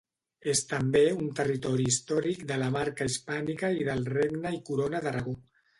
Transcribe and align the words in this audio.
És 0.53 0.61
també 0.69 1.03
un 1.17 1.29
territori 1.41 1.87
històric 1.91 2.41
de 2.53 2.59
la 2.63 2.73
Marca 2.79 3.09
Hispànica 3.13 3.73
i 3.83 3.89
del 3.93 4.05
Regne 4.19 4.59
i 4.59 4.65
Corona 4.71 5.07
d'Aragó. 5.09 5.41